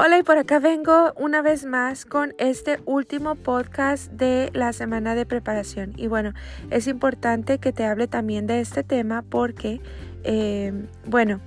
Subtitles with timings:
[0.00, 5.16] Hola y por acá vengo una vez más con este último podcast de la semana
[5.16, 5.92] de preparación.
[5.96, 6.34] Y bueno,
[6.70, 9.80] es importante que te hable también de este tema porque,
[10.22, 10.72] eh,
[11.04, 11.40] bueno,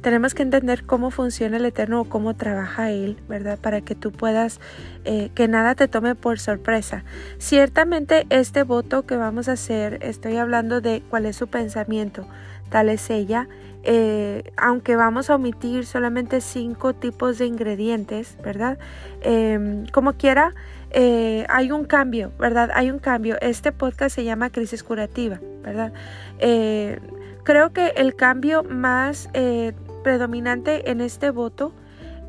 [0.00, 3.58] tenemos que entender cómo funciona el Eterno o cómo trabaja Él, ¿verdad?
[3.58, 4.60] Para que tú puedas,
[5.04, 7.04] eh, que nada te tome por sorpresa.
[7.38, 12.26] Ciertamente este voto que vamos a hacer, estoy hablando de cuál es su pensamiento,
[12.70, 13.48] tal es ella.
[13.88, 18.78] Eh, aunque vamos a omitir solamente cinco tipos de ingredientes, ¿verdad?
[19.22, 20.54] Em, como quiera,
[20.90, 22.70] eh, hay un cambio, ¿verdad?
[22.74, 23.36] Hay un cambio.
[23.40, 25.92] Este podcast se llama Crisis Curativa, ¿verdad?
[27.44, 29.28] Creo que el cambio más
[30.06, 31.72] predominante en este voto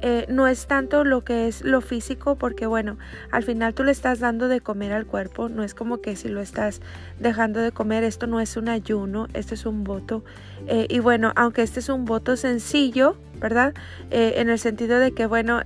[0.01, 2.97] eh, no es tanto lo que es lo físico, porque bueno,
[3.29, 6.27] al final tú le estás dando de comer al cuerpo, no es como que si
[6.27, 6.81] lo estás
[7.19, 10.23] dejando de comer, esto no es un ayuno, esto es un voto.
[10.65, 13.75] Eh, y bueno, aunque este es un voto sencillo, ¿verdad?
[14.09, 15.61] Eh, en el sentido de que bueno,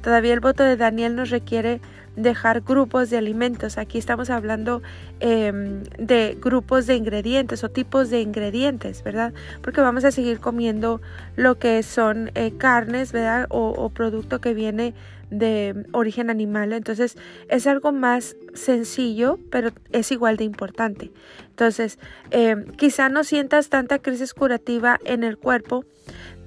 [0.00, 1.80] todavía el voto de Daniel nos requiere
[2.18, 3.78] dejar grupos de alimentos.
[3.78, 4.82] Aquí estamos hablando
[5.20, 9.32] em, de grupos de ingredientes o tipos de ingredientes, ¿verdad?
[9.62, 11.00] Porque vamos a seguir comiendo
[11.36, 13.46] lo que son eh, carnes, ¿verdad?
[13.50, 14.94] O, producto que viene
[15.30, 16.72] de origen animal.
[16.72, 17.16] Entonces
[17.48, 21.10] es algo más sencillo, pero es igual de importante.
[21.50, 21.98] Entonces,
[22.30, 25.84] em, quizá no sientas tanta crisis curativa en el cuerpo,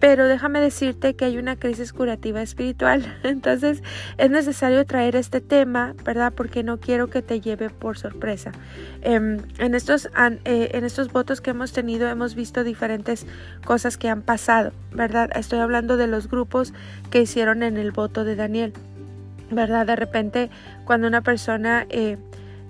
[0.02, 3.06] pero déjame decirte que hay una crisis curativa espiritual.
[3.24, 3.84] Entonces
[4.18, 6.34] es necesario traer este tema, ¿verdad?
[6.36, 8.52] Porque no quiero que te lleve por sorpresa.
[9.04, 10.10] Em, en, estos,
[10.44, 13.28] eh, en estos votos que hemos tenido hemos visto diferentes
[13.64, 15.30] cosas que han pasado, ¿verdad?
[15.36, 16.74] Estoy hablando de los grupos
[17.12, 18.74] que hicieron en el voto de Daniel,
[19.52, 19.86] ¿verdad?
[19.86, 20.50] De repente
[20.84, 21.86] cuando una persona...
[21.90, 22.18] Eh,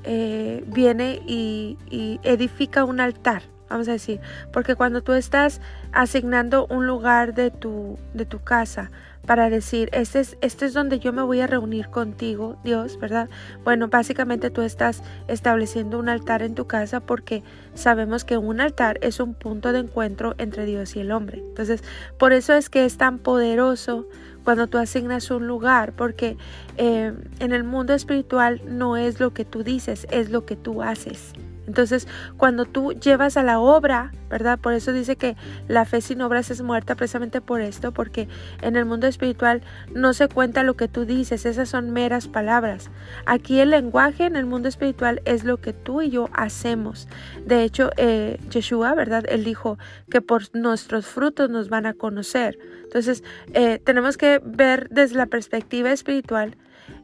[0.03, 1.77] eh, viene y
[2.23, 4.19] edifica un altar, vamos a decir,
[4.51, 8.91] porque cuando tú estás asignando un lugar de tu, de tu casa
[9.25, 13.29] para decir, este es, este es donde yo me voy a reunir contigo, Dios, ¿verdad?
[13.63, 17.43] Bueno, básicamente tú estás estableciendo un altar en tu casa porque
[17.75, 21.39] sabemos que un altar es un punto de encuentro entre Dios y el hombre.
[21.39, 21.83] Entonces,
[22.17, 24.07] por eso es que es tan poderoso
[24.43, 26.35] cuando tú asignas un lugar, porque
[26.77, 30.81] eh, en el mundo espiritual no es lo que tú dices, es lo que tú
[30.81, 31.33] haces.
[31.71, 32.05] Entonces,
[32.35, 34.59] cuando tú llevas a la obra, ¿verdad?
[34.59, 35.37] Por eso dice que
[35.69, 38.27] la fe sin obras es muerta, precisamente por esto, porque
[38.61, 39.61] en el mundo espiritual
[39.95, 42.91] no se cuenta lo que tú dices, esas son meras palabras.
[43.25, 47.07] Aquí el lenguaje en el mundo espiritual es lo que tú y yo hacemos.
[47.45, 49.23] De hecho, eh, Yeshua, ¿verdad?
[49.29, 49.79] Él dijo
[50.09, 52.59] que por nuestros frutos nos van a conocer.
[52.83, 53.23] Entonces,
[53.53, 56.57] eh, tenemos que ver desde la perspectiva espiritual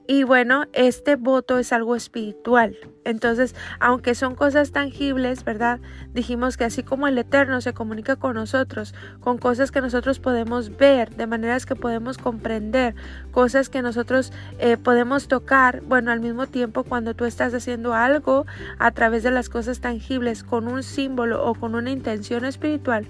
[0.07, 2.78] y bueno, este voto es algo espiritual.
[3.03, 5.79] Entonces, aunque son cosas tangibles, ¿verdad?
[6.13, 10.75] Dijimos que así como el Eterno se comunica con nosotros, con cosas que nosotros podemos
[10.78, 12.95] ver, de maneras que podemos comprender,
[13.31, 18.45] cosas que nosotros eh, podemos tocar, bueno, al mismo tiempo cuando tú estás haciendo algo
[18.79, 23.07] a través de las cosas tangibles con un símbolo o con una intención espiritual,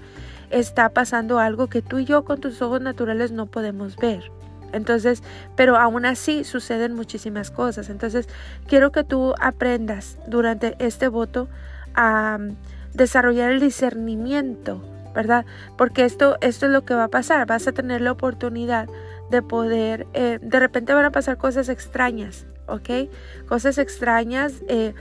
[0.50, 4.37] está pasando algo que tú y yo con tus ojos naturales no podemos ver.
[4.72, 5.22] Entonces,
[5.56, 7.88] pero aún así suceden muchísimas cosas.
[7.88, 8.28] Entonces,
[8.66, 11.48] quiero que tú aprendas durante este voto
[11.94, 12.56] a mm,
[12.94, 14.82] desarrollar el discernimiento,
[15.14, 15.44] ¿verdad?
[15.76, 17.46] Porque esto, esto es lo que va a pasar.
[17.46, 18.88] Vas a tener la oportunidad
[19.30, 23.10] de poder, eh, de repente van a pasar cosas extrañas, ¿ok?
[23.46, 24.54] Cosas extrañas.
[24.68, 24.94] Eh,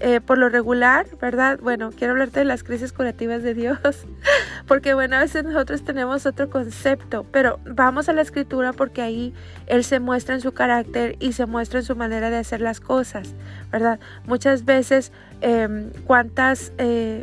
[0.00, 1.58] eh, por lo regular, ¿verdad?
[1.62, 3.78] Bueno, quiero hablarte de las crisis curativas de Dios,
[4.66, 9.34] porque bueno, a veces nosotros tenemos otro concepto, pero vamos a la escritura porque ahí
[9.66, 12.80] Él se muestra en su carácter y se muestra en su manera de hacer las
[12.80, 13.34] cosas,
[13.70, 14.00] ¿verdad?
[14.26, 15.12] Muchas veces,
[15.42, 17.22] eh, cuántas eh,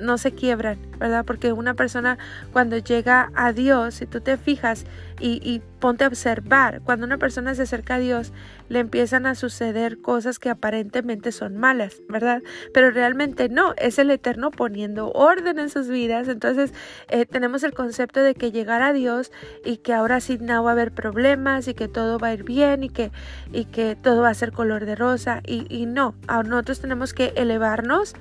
[0.00, 1.24] no se quiebran, ¿verdad?
[1.24, 2.18] Porque una persona
[2.52, 4.84] cuando llega a Dios, si tú te fijas
[5.20, 8.32] y, y, ponte a observar, cuando una persona se acerca a Dios,
[8.68, 12.42] le empiezan a suceder cosas que aparentemente son malas, ¿verdad?
[12.74, 16.28] Pero realmente no, es el Eterno poniendo orden en sus vidas.
[16.28, 16.72] Entonces
[17.08, 19.32] eh, tenemos el concepto de que llegar a Dios
[19.64, 22.44] y que ahora sí no va a haber problemas y que todo va a ir
[22.44, 23.10] bien y que,
[23.52, 25.40] y que todo va a ser color de rosa.
[25.46, 28.14] Y, y no, nosotros tenemos que elevarnos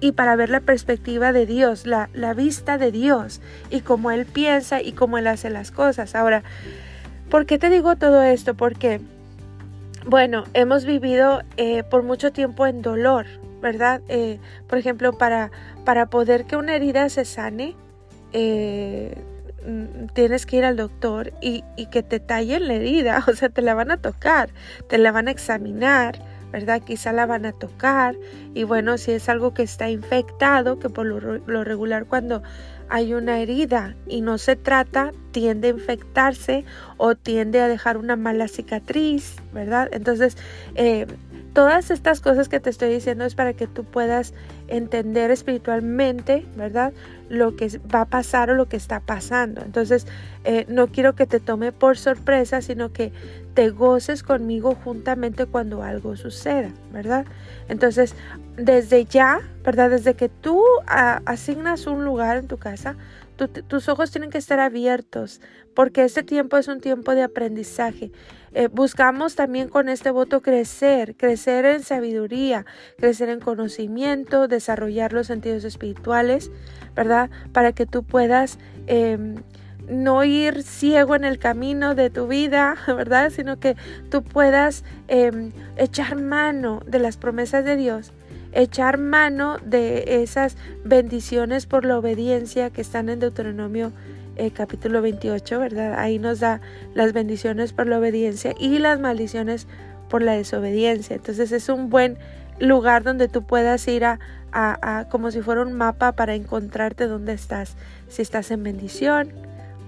[0.00, 3.40] y para ver la perspectiva de Dios, la, la, vista de Dios
[3.70, 6.14] y cómo Él piensa y cómo Él hace las cosas.
[6.14, 6.42] Ahora,
[7.30, 8.54] ¿por qué te digo todo esto?
[8.54, 9.00] Porque,
[10.06, 13.26] bueno, hemos vivido eh, por mucho tiempo en dolor,
[13.62, 14.02] ¿verdad?
[14.08, 14.38] Eh,
[14.68, 15.50] por ejemplo, para,
[15.84, 17.74] para poder que una herida se sane,
[18.32, 19.16] eh,
[19.66, 23.48] mm, tienes que ir al doctor y, y que te tallen la herida, o sea,
[23.48, 24.50] te la van a tocar,
[24.88, 26.82] te la van a examinar, ¿verdad?
[26.82, 28.14] Quizá la van a tocar
[28.54, 32.44] y bueno, si es algo que está infectado, que por lo, regular cuando
[32.88, 36.64] hay una herida y no se trata, tiende a infectarse
[36.96, 39.88] o tiende a dejar una mala cicatriz, ¿verdad?
[39.90, 40.36] Entonces,
[40.76, 41.08] eh,
[41.54, 44.34] todas estas cosas que te estoy diciendo es para que tú puedas
[44.66, 46.92] entender espiritualmente, ¿verdad?
[47.28, 49.62] Lo que va a pasar o lo que está pasando.
[49.62, 50.06] Entonces,
[50.42, 53.12] eh, no quiero que te tome por sorpresa, sino que
[53.54, 57.24] te goces conmigo juntamente cuando algo suceda, ¿verdad?
[57.68, 58.16] Entonces,
[58.56, 59.90] desde ya, ¿verdad?
[59.90, 62.96] Desde que tú asignas un lugar en tu casa,
[63.36, 65.40] tus ojos tienen que estar abiertos
[65.74, 68.12] porque este tiempo es un tiempo de aprendizaje.
[68.52, 72.64] Eh, buscamos también con este voto crecer, crecer en sabiduría,
[72.96, 76.52] crecer en conocimiento, desarrollar los sentidos espirituales,
[76.94, 77.30] ¿verdad?
[77.52, 79.34] Para que tú puedas em,
[79.88, 83.30] no ir ciego en el camino de tu vida, ¿verdad?
[83.30, 83.76] Sino que
[84.10, 88.12] tú puedas em, echar mano de las promesas de Dios
[88.54, 93.92] echar mano de esas bendiciones por la obediencia que están en Deuteronomio
[94.36, 95.94] eh, capítulo 28, ¿verdad?
[95.98, 96.60] Ahí nos da
[96.94, 99.66] las bendiciones por la obediencia y las maldiciones
[100.08, 101.16] por la desobediencia.
[101.16, 102.18] Entonces es un buen
[102.58, 104.18] lugar donde tú puedas ir a,
[104.52, 107.76] a, como si fuera un mapa para encontrarte dónde estás,
[108.08, 109.32] si estás en bendición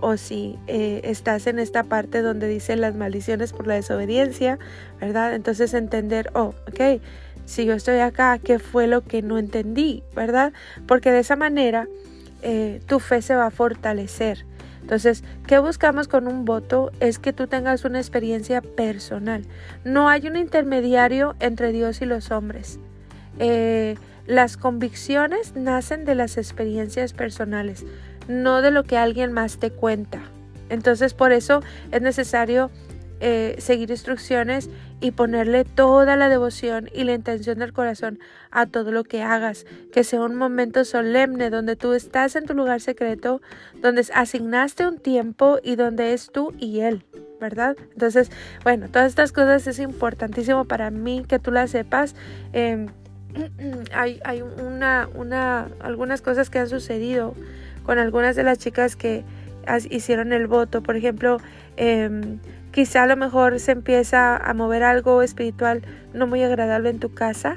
[0.00, 4.58] o si eh, estás en esta parte donde dice las maldiciones por la desobediencia,
[5.00, 5.34] ¿verdad?
[5.34, 7.00] Entonces entender, oh, ok,
[7.46, 10.02] si yo estoy acá, ¿qué fue lo que no entendí?
[10.14, 10.52] ¿Verdad?
[10.86, 11.88] Porque de esa manera
[12.42, 14.44] eh, tu fe se va a fortalecer.
[14.82, 16.92] Entonces, ¿qué buscamos con un voto?
[17.00, 19.44] Es que tú tengas una experiencia personal.
[19.84, 22.78] No hay un intermediario entre Dios y los hombres.
[23.38, 23.96] Eh,
[24.26, 27.84] las convicciones nacen de las experiencias personales,
[28.28, 30.20] no de lo que alguien más te cuenta.
[30.68, 31.62] Entonces, por eso
[31.92, 32.70] es necesario
[33.20, 34.68] eh, seguir instrucciones
[35.00, 38.18] y ponerle toda la devoción y la intención del corazón
[38.50, 39.66] a todo lo que hagas.
[39.92, 43.40] Que sea un momento solemne donde tú estás en tu lugar secreto,
[43.80, 47.04] donde asignaste un tiempo y donde es tú y Él.
[47.40, 47.76] ¿Verdad?
[47.92, 48.30] Entonces,
[48.64, 52.14] bueno, todas estas cosas es importantísimo para mí que tú las sepas.
[52.54, 52.86] Em,
[53.92, 57.34] hay, hay una, una, algunas cosas que han sucedido
[57.84, 59.24] con algunas de las chicas que
[59.90, 60.82] hicieron el voto.
[60.82, 61.38] Por ejemplo,
[61.76, 62.38] eh,
[62.76, 65.80] Quizá a lo mejor se empieza a mover algo espiritual
[66.12, 67.56] no muy agradable en tu casa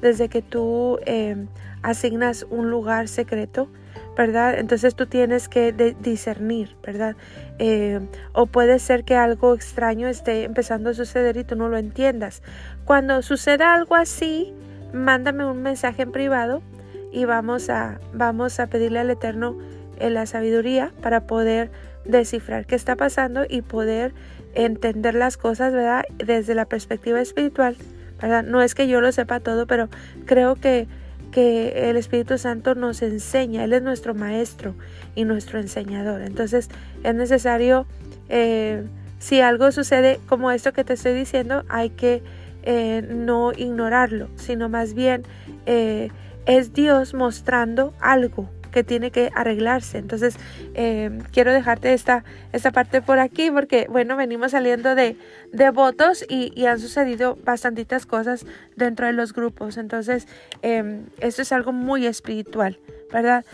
[0.00, 1.48] desde que tú em,
[1.82, 3.68] asignas un lugar secreto,
[4.16, 4.56] ¿verdad?
[4.56, 7.16] Entonces tú tienes que discernir, ¿verdad?
[7.58, 11.76] Em, o puede ser que algo extraño esté empezando a suceder y tú no lo
[11.76, 12.40] entiendas.
[12.84, 14.54] Cuando suceda algo así,
[14.92, 16.62] mándame un mensaje en privado
[17.10, 19.58] y vamos a, vamos a pedirle al Eterno
[19.98, 21.72] eh, la sabiduría para poder
[22.04, 24.14] descifrar qué está pasando y poder
[24.54, 26.04] entender las cosas, ¿verdad?
[26.16, 27.76] Desde la perspectiva espiritual,
[28.20, 28.44] ¿verdad?
[28.44, 29.88] No es que yo lo sepa todo, pero
[30.26, 30.86] creo que,
[31.32, 34.74] que el Espíritu Santo nos enseña, Él es nuestro maestro
[35.14, 36.22] y nuestro enseñador.
[36.22, 36.68] Entonces
[37.02, 37.86] es necesario,
[38.28, 38.84] eh,
[39.18, 42.22] si algo sucede como esto que te estoy diciendo, hay que
[42.62, 45.22] eh, no ignorarlo, sino más bien
[45.66, 46.10] eh,
[46.46, 49.98] es Dios mostrando algo, que tiene que arreglarse.
[49.98, 50.36] Entonces,
[50.74, 55.16] eh, quiero dejarte esta, esta parte por aquí porque, bueno, venimos saliendo de,
[55.52, 58.46] de votos y, han sucedido bastantitas cosas
[58.76, 59.76] dentro de los grupos.
[59.76, 60.28] Entonces,
[60.62, 62.78] eh, esto es algo muy espiritual,
[63.12, 63.44] ¿verdad?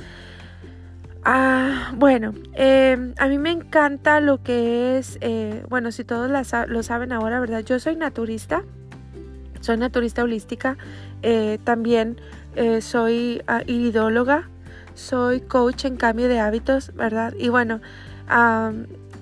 [1.25, 6.31] Ah, bueno, em, a mí me encanta lo que es, eh, bueno, si todos
[6.69, 7.65] lo saben ahora, ¿verdad?
[7.65, 8.63] Yo soy naturista,
[9.61, 10.77] soy naturista holística,
[11.65, 12.21] también
[12.81, 14.49] soy uh, iridóloga,
[14.97, 17.35] soy coach en cambio de hábitos, ¿verdad?
[17.39, 17.81] Y bueno,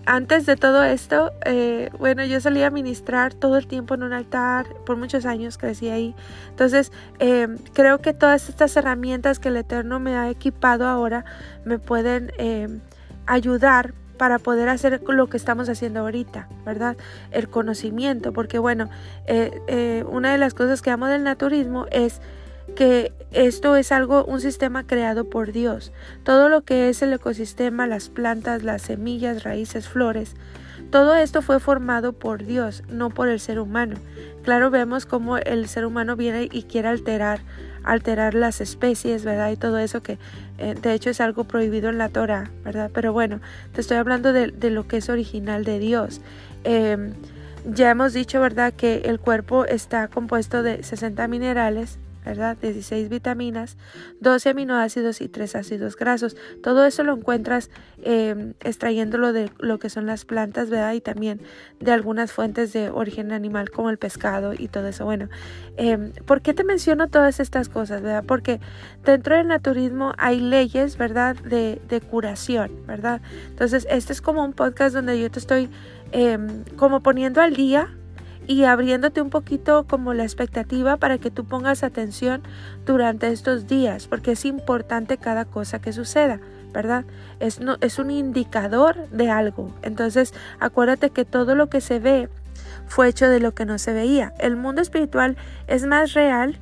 [0.07, 4.13] antes de todo esto, eh, bueno, yo salía a ministrar todo el tiempo en un
[4.13, 6.15] altar, por muchos años crecí ahí.
[6.51, 11.25] Entonces, em, creo que todas estas herramientas que el Eterno me ha equipado ahora
[11.65, 12.81] me pueden em,
[13.27, 16.97] ayudar para poder hacer lo que estamos haciendo ahorita, ¿verdad?
[17.33, 18.89] El conocimiento, porque bueno,
[19.27, 22.21] eh, eh, una de las cosas que amo del naturismo es
[22.75, 25.93] que esto es algo, un sistema creado por Dios.
[26.23, 30.35] Todo lo que es el ecosistema, las plantas, las semillas, raíces, flores,
[30.91, 33.97] todo esto fue formado por Dios, no por el ser humano.
[34.45, 37.41] Claro, vemos cómo el ser humano viene y quiere alterar,
[37.83, 39.51] alterar las especies, ¿verdad?
[39.51, 40.19] Y todo eso que
[40.59, 42.93] eh, de hecho es algo prohibido en la Torah, ¿verdad?
[42.95, 43.41] Pero bueno,
[43.73, 46.21] te estoy hablando de, lo que es original de Dios.
[46.63, 47.15] Em,
[47.65, 52.57] ya hemos dicho, ¿verdad?, que el cuerpo está compuesto de 60 minerales, ¿verdad?
[52.61, 53.77] 16 vitaminas,
[54.21, 56.37] 12 aminoácidos y 3 ácidos grasos.
[56.63, 57.71] Todo eso lo encuentras
[58.03, 60.95] em, extrayéndolo de lo que son las plantas, ¿verdad?
[60.95, 61.41] Y también
[61.81, 65.05] de algunas fuentes de origen animal como el pescado y todo eso.
[65.05, 65.29] Bueno,
[65.77, 68.25] em, ¿por qué te menciono todas estas cosas, ¿verdad?
[68.27, 68.61] Porque
[69.05, 71.37] dentro del naturismo hay leyes, ¿verdad?
[71.37, 73.21] De, de curación, ¿verdad?
[73.49, 75.69] Entonces, este es como un podcast donde yo te estoy
[76.13, 77.89] em, como poniendo al día
[78.47, 82.43] y abriéndote un poquito como la expectativa para que tú pongas atención
[82.85, 86.41] durante estos días, porque es importante cada cosa que suceda,
[86.73, 87.05] ¿verdad?
[87.41, 89.75] Es, no, es un indicador de algo.
[89.83, 92.29] Entonces, acuérdate que todo lo que se ve
[92.87, 94.35] fue hecho de lo que no se veía.
[94.39, 95.37] El mundo espiritual
[95.67, 96.59] es más real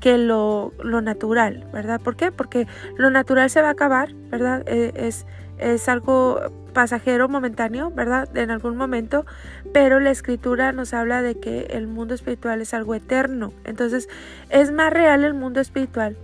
[0.00, 2.00] que lo, lo natural, ¿verdad?
[2.00, 2.30] ¿Por qué?
[2.30, 4.62] Porque lo natural se va a acabar, ¿verdad?
[4.66, 5.26] Eh, es,
[5.58, 6.40] es algo
[6.78, 8.28] pasajero, momentáneo, ¿verdad?
[8.36, 9.26] En algún momento,
[9.72, 13.52] pero la escritura nos habla de que el mundo espiritual es algo eterno.
[13.64, 14.08] Entonces,
[14.48, 16.16] es más real el mundo espiritual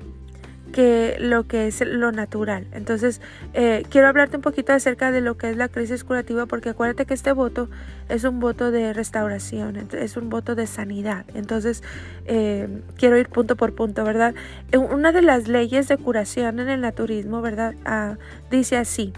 [0.73, 2.69] que lo que es lo natural.
[2.71, 3.21] Entonces,
[3.53, 7.05] eh, quiero hablarte un poquito acerca de lo que es la crisis curativa, porque acuérdate
[7.05, 7.69] que este voto
[8.09, 11.27] es un voto de restauración, es un voto de sanidad.
[11.35, 11.83] Entonces,
[12.27, 14.37] eh, quiero ir punto por punto, ¿verdad?
[14.73, 17.75] Una de las leyes de curación en el naturismo, ¿verdad?
[17.85, 18.19] Ah,
[18.53, 19.13] dice así,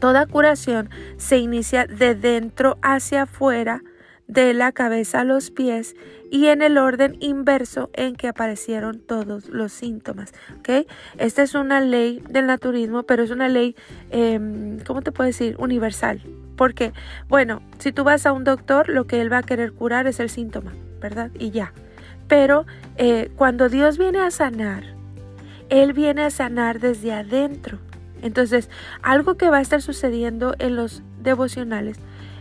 [0.00, 3.82] Toda curación se inicia de dentro hacia afuera,
[4.26, 5.96] de la cabeza a los pies
[6.30, 10.32] y en el orden inverso en que aparecieron todos los síntomas.
[10.60, 10.86] ¿okay?
[11.18, 13.74] Esta es una ley del naturismo, pero es una ley,
[14.10, 15.56] eh, ¿cómo te puedo decir?
[15.58, 16.22] Universal.
[16.56, 16.92] Porque,
[17.28, 20.20] bueno, si tú vas a un doctor, lo que él va a querer curar es
[20.20, 21.30] el síntoma, ¿verdad?
[21.38, 21.72] Y ya.
[22.28, 22.66] Pero
[22.96, 24.84] eh, cuando Dios viene a sanar,
[25.68, 27.78] Él viene a sanar desde adentro.
[28.22, 28.70] Entonces,
[29.02, 31.98] algo que va a estar sucediendo en los devocionales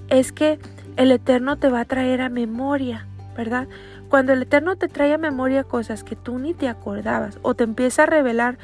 [0.10, 0.60] es que
[0.98, 3.06] el Eterno te va a traer a memoria,
[3.36, 3.68] ¿verdad?
[4.10, 7.64] Cuando el Eterno te trae a memoria cosas que tú ni te acordabas o te
[7.64, 8.58] empieza a revelar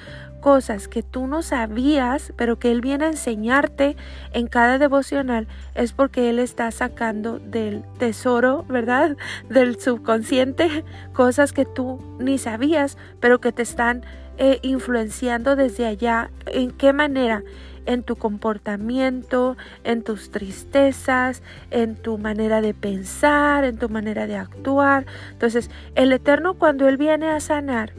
[0.46, 3.96] cosas que tú no sabías, pero que Él viene a enseñarte
[4.32, 9.18] en cada devocional, es porque Él está sacando del tesoro, ¿verdad?
[9.50, 14.04] Del subconsciente, cosas que tú ni sabías, pero que te están
[14.38, 16.30] eh, influenciando desde allá.
[16.48, 17.44] ¿En qué manera?
[17.86, 24.38] En tu comportamiento, en tus tristezas, en tu manera de pensar, en tu manera de
[24.38, 25.06] actuar.
[25.32, 27.94] Entonces, el Eterno cuando Él viene a sanar,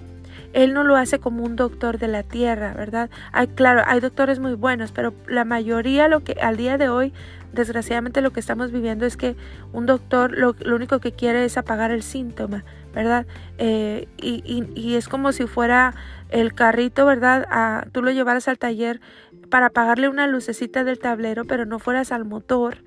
[0.56, 3.10] él no lo hace como un doctor de la tierra, ¿verdad?
[3.32, 7.12] Hay, claro, hay doctores muy buenos, pero la mayoría lo que al día de hoy,
[7.52, 9.36] desgraciadamente lo que estamos viviendo es que
[9.74, 12.64] un doctor lo, lo único que quiere es apagar el síntoma,
[12.96, 13.26] ¿verdad?
[13.58, 14.42] Eh, y,
[14.74, 15.94] y, es como si fuera
[16.30, 17.86] el carrito, ¿verdad?
[17.92, 19.02] Tú lo llevaras al taller
[19.50, 22.78] para apagarle una lucecita del tablero, pero no fueras al motor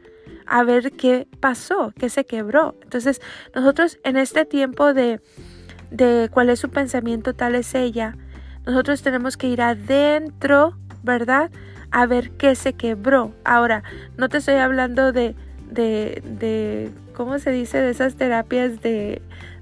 [0.47, 2.75] a ver qué pasó, qué se quebró.
[2.81, 3.21] Entonces,
[3.53, 5.21] nosotros en este tiempo de,
[5.91, 8.17] de cuál es su pensamiento, tal es ella,
[8.65, 11.51] nosotros tenemos que ir adentro, ¿verdad?
[11.91, 13.35] A ver qué se quebró.
[13.45, 13.83] Ahora,
[14.17, 15.35] no te estoy hablando de,
[15.69, 17.79] de, de ¿cómo se dice?
[17.79, 19.21] De esas terapias de,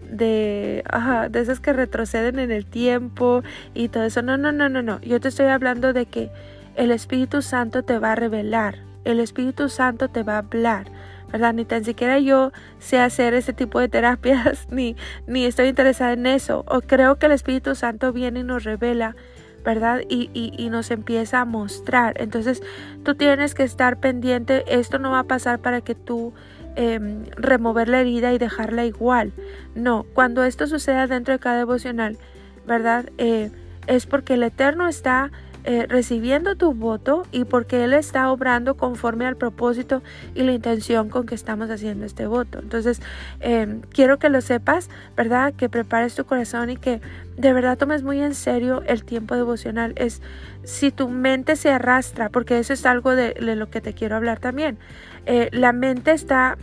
[0.09, 4.21] de, ajá, de esas que retroceden en el tiempo y todo eso.
[4.21, 5.01] No, no, no, no, no.
[5.01, 6.31] Yo te estoy hablando de que
[6.75, 10.91] el Espíritu Santo te va a revelar, el Espíritu Santo te va a hablar.
[11.31, 11.53] ¿verdad?
[11.53, 14.95] Ni tan siquiera yo sé hacer ese tipo de terapias, ni,
[15.27, 16.63] ni estoy interesada en eso.
[16.67, 19.15] O creo que el Espíritu Santo viene y nos revela,
[19.63, 20.01] ¿verdad?
[20.07, 22.13] Y, y, y, nos empieza a mostrar.
[22.21, 22.63] Entonces,
[23.03, 24.63] tú tienes que estar pendiente.
[24.67, 26.33] Esto no va a pasar para que tú
[26.79, 29.33] Em, remover la herida y dejarla igual.
[29.73, 32.19] No, cuando esto suceda dentro de cada devocional,
[32.67, 33.09] ¿verdad?
[33.17, 33.49] Eh,
[33.87, 35.31] es porque el Eterno está
[35.63, 40.03] eh, recibiendo tu voto y porque Él está obrando conforme al propósito
[40.35, 42.59] y la intención con que estamos haciendo este voto.
[42.59, 43.01] Entonces,
[43.39, 45.53] em, quiero que lo sepas, ¿verdad?
[45.53, 47.01] Que prepares tu corazón y que
[47.37, 49.93] de verdad tomes muy en serio el tiempo devocional.
[49.97, 50.21] Es
[50.63, 54.39] si tu mente se arrastra, porque eso es algo de, lo que te quiero hablar
[54.39, 54.77] también.
[55.25, 56.57] Eh, la mente está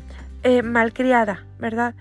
[0.44, 1.94] eh, malcriada, ¿verdad?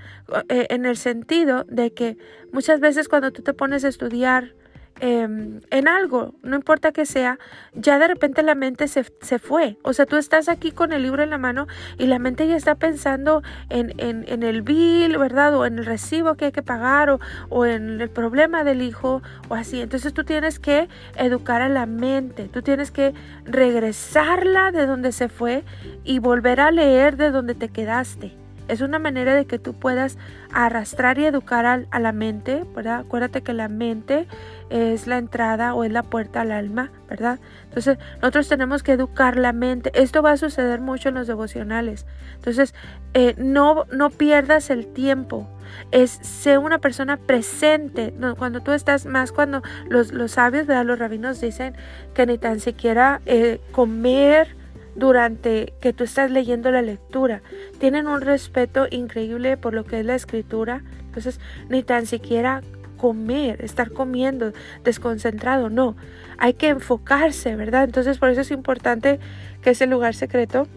[0.50, 2.18] Eh, en el sentido de que
[2.52, 4.54] muchas veces cuando tú te pones a estudiar
[5.00, 7.40] Em, en algo, no importa que sea,
[7.74, 9.78] ya de repente la mente se, se, fue.
[9.84, 12.56] O sea, tú estás aquí con el libro en la mano y la mente ya
[12.56, 15.56] está pensando en, en, en el bill, ¿verdad?
[15.56, 17.20] O en el recibo que hay que pagar o,
[17.50, 19.82] o, en el problema del hijo o así.
[19.82, 23.14] Entonces tú tienes que educar a la mente, tú tienes que
[23.46, 25.64] regresarla de donde se fue
[26.04, 28.43] y volver a leer de donde te quedaste.
[28.68, 30.18] Es una manera de que tú puedas
[30.54, 33.00] arrastrar y educar a, la mente, ¿verdad?
[33.00, 34.28] Acuérdate que la mente
[34.70, 37.40] es la entrada o es la puerta al alma, ¿verdad?
[37.66, 39.92] Entonces, nosotros tenemos que educar la mente.
[39.94, 42.06] Esto va a suceder mucho en los devocionales.
[42.36, 42.74] Entonces,
[43.14, 45.48] eh, no, no pierdas el tiempo.
[45.92, 48.14] Es ser una persona presente.
[48.38, 50.86] cuando tú estás más, cuando los, los sabios, ¿verdad?
[50.86, 51.76] Los rabinos dicen
[52.14, 54.56] que ni tan siquiera eh, comer
[54.96, 57.42] durante que tú estás leyendo la lectura.
[57.80, 60.84] Tienen un respeto increíble por lo que es la escritura.
[61.06, 62.62] Entonces, ni tan siquiera
[62.98, 65.96] comer, estar comiendo desconcentrado, no.
[66.38, 67.84] Hay que enfocarse, ¿verdad?
[67.84, 69.20] Entonces, por eso es importante
[69.62, 70.68] que ese lugar secreto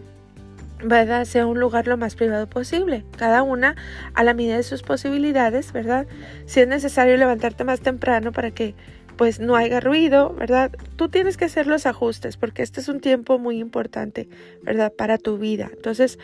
[0.82, 1.24] ¿verdad?
[1.24, 3.76] Sea un lugar lo más privado posible, cada una
[4.14, 6.06] a la medida de sus posibilidades, ¿verdad?
[6.46, 8.74] Si es necesario levantarte más temprano para que
[9.16, 10.72] pues no haya ruido, ¿verdad?
[10.96, 14.28] Tú tienes que hacer los ajustes porque este es un tiempo muy importante,
[14.62, 14.92] ¿verdad?
[14.92, 15.70] Para tu vida.
[15.72, 16.18] Entonces,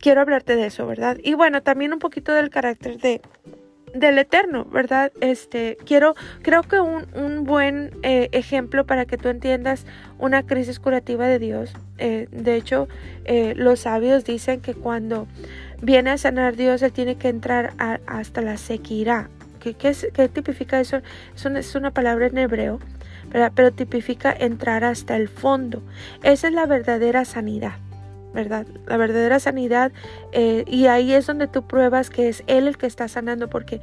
[0.00, 1.18] quiero hablarte de eso, ¿verdad?
[1.22, 3.20] Y bueno, también un poquito del carácter de
[3.94, 5.12] del eterno, ¿verdad?
[5.20, 9.86] Este, quiero, creo que un, un buen eh, ejemplo para que tú entiendas
[10.18, 11.72] una crisis curativa de Dios.
[11.98, 12.88] Eh, de hecho,
[13.24, 15.26] eh, los sabios dicen que cuando
[15.80, 17.72] viene a sanar Dios, Él tiene que entrar
[18.06, 19.30] hasta la sequirá,
[19.74, 21.00] ¿Qué, tipifica eso?
[21.34, 22.78] Es una, palabra en hebreo,
[23.54, 25.82] pero tipifica entrar hasta el fondo.
[26.22, 27.74] Esa es la verdadera sanidad.
[28.32, 28.66] ¿verdad?
[28.86, 29.92] La verdadera sanidad
[30.32, 33.80] eh, y ahí es donde tú pruebas que es Él el que está sanando porque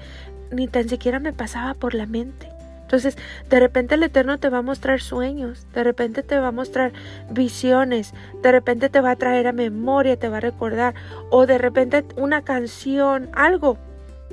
[0.52, 2.54] ni tan siquiera me pasaba por la mente.
[2.94, 3.18] Entonces,
[3.50, 6.94] de repente el Eterno te va a mostrar sueños, de repente te va a mostrar
[7.32, 8.14] visiones,
[8.44, 10.94] de repente te va a traer a memoria, te va a recordar,
[11.32, 13.80] o de repente una canción, algo,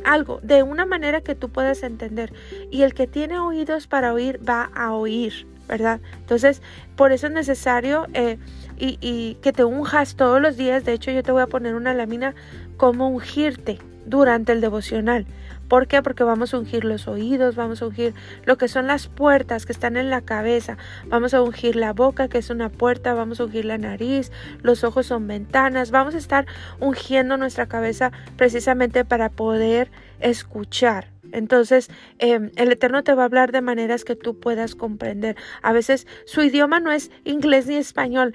[0.04, 2.32] algo, de una manera que tú puedas entender.
[2.70, 6.00] Y el que tiene oídos para oír va a oír, ¿verdad?
[6.18, 6.62] Entonces,
[6.96, 8.38] por eso es necesario eh,
[8.78, 10.84] y, y, que te unjas todos los días.
[10.84, 12.34] De hecho, yo te voy a poner una lámina
[12.76, 15.26] como ungirte durante el devocional.
[15.70, 16.02] ¿Por qué?
[16.02, 18.12] Porque vamos a ungir los oídos, vamos a ungir
[18.44, 22.26] lo que son las puertas que están en la cabeza, vamos a ungir la boca
[22.26, 26.18] que es una puerta, vamos a ungir la nariz, los ojos son ventanas, vamos a
[26.18, 26.46] estar
[26.80, 31.06] ungiendo nuestra cabeza precisamente para poder escuchar.
[31.32, 35.36] Entonces, em, el Eterno te va a hablar de maneras que tú puedas comprender.
[35.62, 38.34] A veces su idioma no es inglés ni español,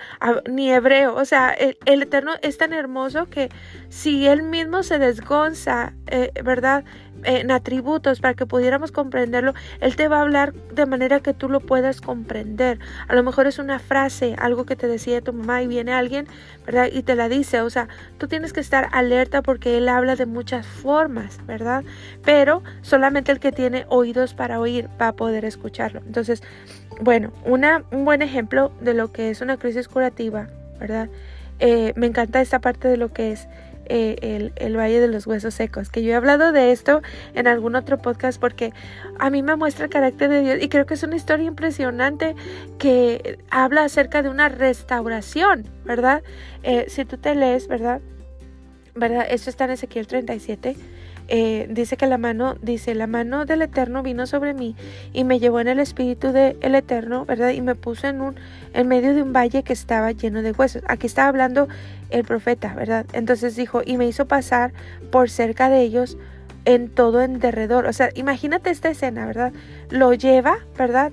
[0.49, 1.15] ni hebreo.
[1.15, 3.49] O sea, el, Eterno es tan hermoso que
[3.89, 6.85] si Él mismo se desgonza, eh, ¿verdad?
[7.23, 11.49] En atributos para que pudiéramos comprenderlo, Él te va a hablar de manera que tú
[11.49, 12.79] lo puedas comprender.
[13.07, 16.27] A lo mejor es una frase, algo que te decía tu mamá y viene alguien,
[16.65, 16.89] ¿verdad?
[16.91, 17.61] Y te la dice.
[17.61, 17.87] O sea,
[18.17, 21.83] tú tienes que estar alerta porque Él habla de muchas formas, ¿verdad?
[22.23, 26.01] Pero solamente el que tiene oídos para oír va a poder escucharlo.
[26.05, 26.43] Entonces,
[27.01, 30.47] bueno, una, un buen ejemplo de lo que es una crisis curativa,
[30.79, 31.09] ¿verdad?
[31.59, 33.47] Eh, me encanta esta parte de lo que es
[33.87, 37.01] eh, el, Valle de los Huesos Secos, que yo he hablado de esto
[37.33, 38.73] en algún otro podcast porque
[39.19, 42.35] a mí me muestra el carácter de Dios y creo que es una historia impresionante
[42.77, 46.23] que habla acerca de una restauración, ¿verdad?
[46.63, 48.01] Eh, si tú te lees, ¿verdad?
[48.95, 49.25] ¿Verdad?
[49.29, 50.75] Esto está en Ezequiel 37.
[51.27, 54.75] Eh, dice que la mano, dice, la mano del Eterno vino sobre mí
[55.11, 57.49] y me llevó en el espíritu del Eterno, ¿verdad?
[57.49, 58.35] Y me puso en un,
[58.73, 60.83] en medio de un valle que estaba lleno de huesos.
[60.87, 61.67] Aquí está hablando
[62.11, 63.05] el profeta, ¿verdad?
[63.13, 64.71] Entonces dijo, y me hizo pasar
[65.11, 66.17] por cerca de ellos
[66.65, 67.85] en todo en derredor.
[67.85, 69.53] O sea, imagínate esta escena, ¿verdad?
[69.89, 71.11] Lo lleva, ¿verdad?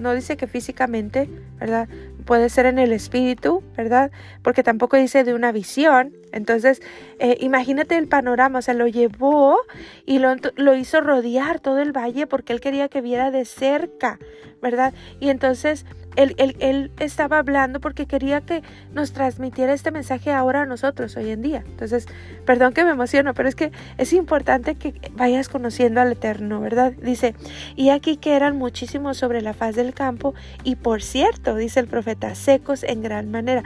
[0.00, 1.28] No dice que físicamente,
[1.60, 1.88] ¿verdad?
[2.22, 4.10] Puede ser en el espíritu, ¿verdad?
[4.42, 6.12] Porque tampoco dice de una visión.
[6.32, 6.80] Entonces,
[7.18, 9.58] eh, imagínate el panorama, o sea, lo llevó
[10.06, 14.18] y lo, lo, hizo rodear todo el valle porque él quería que viera de cerca,
[14.62, 14.94] ¿verdad?
[15.20, 15.84] Y entonces
[16.16, 21.30] él, él, estaba hablando porque quería que nos transmitiera este mensaje ahora a nosotros, hoy
[21.30, 21.64] en día.
[21.66, 22.06] Entonces,
[22.44, 26.92] perdón que me emociono, pero es que es importante que vayas conociendo al Eterno, ¿verdad?
[26.92, 27.34] Dice,
[27.76, 31.86] y aquí que eran muchísimos sobre la faz del campo, y por cierto, dice el
[31.86, 33.62] profeta, secos en gran manera.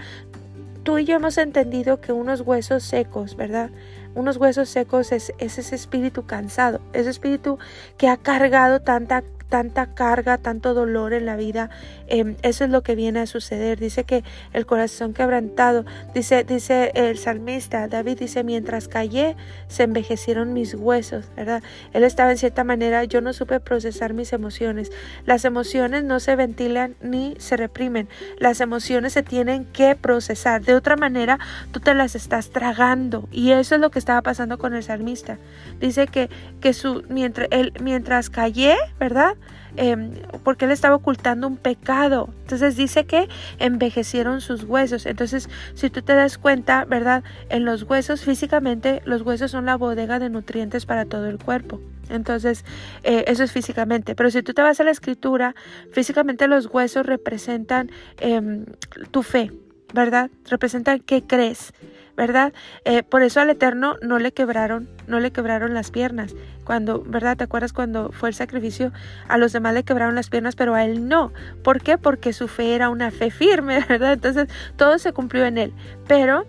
[0.83, 3.71] Tú y yo hemos entendido que unos huesos secos, ¿verdad?
[4.15, 7.59] Unos huesos secos es, es ese espíritu cansado, ese espíritu
[7.99, 11.71] que ha cargado tanta tanta carga, tanto dolor en la vida,
[12.09, 13.79] em, eso es lo que viene a suceder.
[13.79, 19.37] Dice que el corazón quebrantado, dice, dice el salmista, David dice, mientras callé,
[19.69, 21.63] se envejecieron mis huesos, ¿verdad?
[21.93, 24.91] Él estaba en cierta manera, yo no supe procesar mis emociones.
[25.25, 30.65] Las emociones no se ventilan ni se reprimen, las emociones se tienen que procesar.
[30.65, 31.39] De otra manera,
[31.73, 35.39] tú te las estás tragando y eso es lo que estaba pasando con el salmista.
[35.81, 39.37] Dice que, que su, mientras, él, mientras callé, ¿verdad?
[39.77, 40.13] Em,
[40.43, 42.31] porque él estaba ocultando un pecado.
[42.43, 45.07] Entonces dice que envejecieron sus huesos.
[45.07, 47.25] Entonces, si tú te das cuenta, ¿verdad?
[47.51, 51.81] En los huesos, físicamente, los huesos son la bodega de nutrientes para todo el cuerpo.
[52.09, 52.65] Entonces,
[53.03, 54.15] eh, eso es físicamente.
[54.15, 55.55] Pero si tú te vas a la escritura,
[55.93, 58.65] físicamente los huesos representan em,
[59.11, 59.53] tu fe,
[59.93, 60.31] ¿verdad?
[60.49, 61.73] Representan qué crees.
[62.17, 62.53] ¿Verdad?
[62.85, 66.35] Eh, por eso al Eterno no le quebraron, no le quebraron las piernas.
[66.65, 67.37] Cuando, ¿verdad?
[67.37, 68.93] ¿Te acuerdas cuando fue el sacrificio?
[69.29, 71.33] A los demás le quebraron las piernas, pero a él no.
[71.63, 71.99] ¿Por qué?
[71.99, 74.15] Porque su fe era una fe firme, ¿verdad?
[74.15, 75.73] Entonces todo se cumplió en él.
[76.09, 76.47] Pero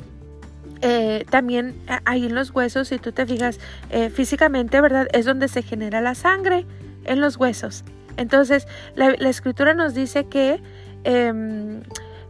[0.81, 1.75] eh, también
[2.05, 5.07] ahí en los huesos, si tú te fijas eh, físicamente, ¿verdad?
[5.13, 6.65] Es donde se genera la sangre,
[7.05, 7.83] en los huesos.
[8.17, 10.61] Entonces, la, escritura nos dice que
[11.03, 11.81] em,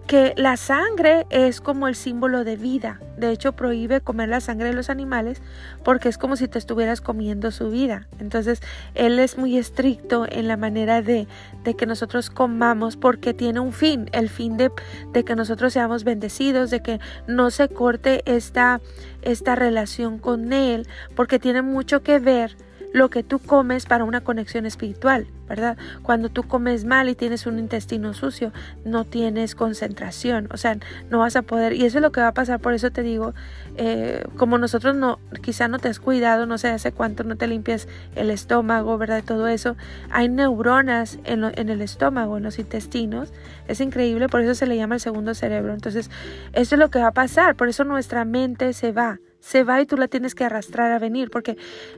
[0.08, 3.02] que la sangre es como el símbolo de vida.
[3.18, 5.42] De hecho, prohíbe comer la sangre de los animales
[5.84, 8.08] porque es como si te estuvieras comiendo su vida.
[8.20, 8.62] Entonces,
[8.96, 11.28] él es muy estricto en la manera de,
[11.66, 14.72] de que nosotros comamos porque tiene un fin, el fin de,
[15.12, 18.80] de, que nosotros seamos bendecidos, de que no se corte esta,
[19.24, 22.56] esta relación con él, porque tiene mucho que ver
[22.94, 25.78] lo que tú comes para una conexión espiritual, ¿verdad?
[26.04, 28.52] Cuando tú comes mal y tienes un intestino sucio,
[28.86, 30.78] no tienes concentración, o sea,
[31.10, 33.04] no vas a poder, y eso es lo que va a pasar, por eso te
[33.04, 33.34] digo,
[33.76, 37.48] eh, como nosotros no, quizá no te has cuidado, no sé hace cuánto no te
[37.48, 39.24] limpias el estómago, ¿verdad?
[39.26, 39.76] Todo eso,
[40.10, 43.34] hay neuronas en, en el estómago, en los intestinos,
[43.68, 46.10] es increíble, por eso se le llama el segundo cerebro, entonces,
[46.54, 49.80] eso es lo que va a pasar, por eso nuestra mente se va, se va
[49.80, 51.56] y tú la tienes que arrastrar a venir porque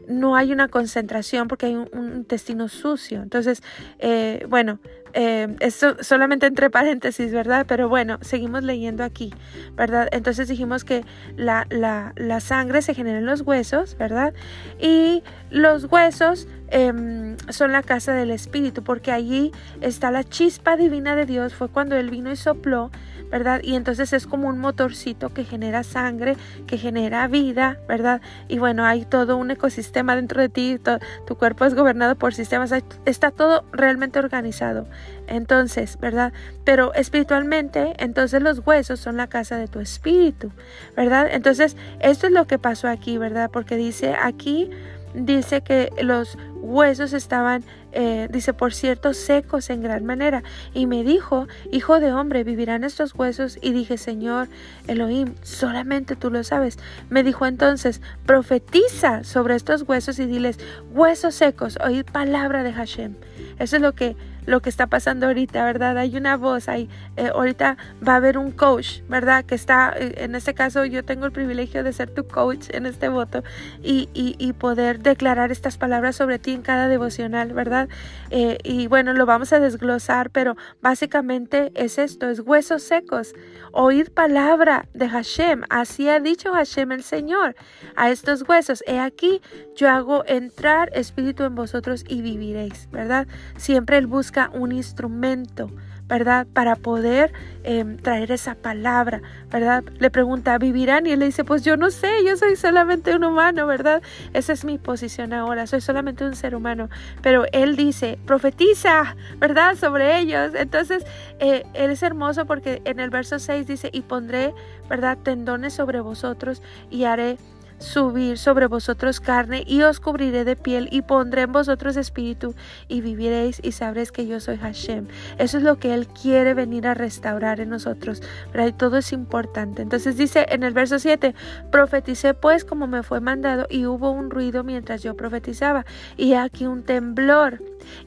[0.07, 3.23] no hay una concentración, porque hay un, intestino sucio.
[3.23, 3.63] Entonces,
[3.97, 4.77] eh, bueno,
[5.13, 7.65] eh, esto solamente entre paréntesis, ¿verdad?
[7.67, 9.33] Pero bueno, seguimos leyendo aquí,
[9.75, 10.07] ¿verdad?
[10.12, 11.03] Entonces dijimos que
[11.38, 14.35] la, la, la sangre se genera en los huesos, ¿verdad?
[14.79, 21.15] Y los huesos em, son la casa del Espíritu, porque allí está la chispa divina
[21.15, 22.91] de Dios, fue cuando Él vino y sopló
[23.31, 23.61] ¿verdad?
[23.63, 26.35] Y entonces es como un motorcito que genera sangre,
[26.67, 28.21] que genera vida, ¿verdad?
[28.47, 30.79] Y bueno, hay todo un ecosistema dentro de ti,
[31.27, 32.73] tu cuerpo es gobernado por sistemas,
[33.05, 34.87] está todo realmente organizado.
[35.27, 36.33] Entonces, ¿verdad?
[36.63, 40.51] Pero espiritualmente, entonces los huesos son la casa de tu espíritu,
[40.95, 41.27] ¿verdad?
[41.31, 43.51] Entonces, esto es lo que pasó aquí, ¿verdad?
[43.51, 44.71] Porque dice aquí,
[45.13, 50.43] dice que los huesos estaban, eh, dice, por cierto, secos en gran manera.
[50.74, 53.58] Y me dijo, Hijo de hombre, ¿vivirán estos huesos?
[53.62, 54.50] Y dije, Señor
[54.88, 56.78] Elohim, solamente tú lo sabes.
[57.10, 60.60] Me dijo entonces, profetiza sobre estos huesos y diles,
[60.91, 63.15] huesos secos, oíd palabra de Hashem.
[63.58, 64.15] Eso es lo que
[64.49, 65.97] lo que está pasando ahorita, ¿verdad?
[65.97, 69.45] Hay una voz, hay, eh, ahorita va a haber un coach, ¿verdad?
[69.45, 72.88] Que está, eh, en este caso yo tengo el privilegio de ser tu coach en
[72.88, 73.43] este voto
[73.83, 77.88] y, y, poder declarar estas palabras sobre ti en cada devocional, ¿verdad?
[78.31, 83.33] Eh, y bueno, lo vamos a desglosar, pero básicamente es esto, es huesos secos,
[83.71, 87.55] oír palabra de Hashem, así ha dicho Hashem el Señor
[87.95, 89.41] a estos huesos, he aquí,
[89.75, 93.27] yo hago entrar espíritu en vosotros y viviréis, ¿verdad?
[93.55, 95.69] Siempre Él busca un instrumento,
[96.08, 96.47] ¿verdad?
[96.54, 99.21] Para poder em, traer esa palabra,
[99.52, 99.84] ¿verdad?
[99.99, 101.06] Le pregunta, ¿vivirán?
[101.06, 104.02] Y él le dice, pues yo no sé, yo soy solamente un humano, ¿verdad?
[104.34, 106.89] Esa es mi posición ahora, soy solamente un ser humano.
[107.21, 109.75] Pero él dice, profetiza, ¿verdad?
[109.75, 110.54] Sobre ellos.
[110.56, 111.06] Entonces,
[111.39, 114.54] eh, él es hermoso porque en el verso 6 dice, y pondré,
[114.89, 115.17] ¿verdad?
[115.17, 117.38] Tendones sobre vosotros y haré
[117.79, 122.53] subir sobre vosotros carne y os cubriré de piel y pondré en vosotros espíritu
[122.87, 125.07] y viviréis y sabréis que yo soy Hashem.
[125.37, 128.21] Eso es lo que Él quiere venir a restaurar en nosotros.
[128.53, 129.81] Y todo es importante.
[129.81, 131.33] Entonces dice en el verso 7,
[131.71, 135.85] profeticé pues como me fue mandado y hubo un ruido mientras yo profetizaba
[136.17, 137.63] y aquí un temblor.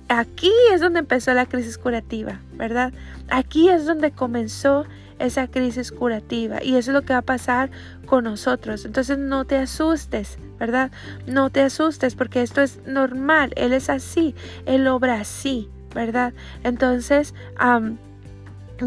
[0.08, 2.92] Aquí es donde empezó la crisis curativa, ¿verdad?
[3.28, 4.84] Aquí es donde comenzó
[5.24, 6.62] esa crisis curativa.
[6.62, 7.70] Y eso es lo que va a pasar
[8.06, 8.84] con nosotros.
[8.84, 10.90] Entonces no te asustes, ¿verdad?
[11.26, 13.52] No te asustes porque esto es normal.
[13.56, 14.34] Él es así.
[14.66, 16.34] Él obra así, ¿verdad?
[16.64, 17.34] Entonces,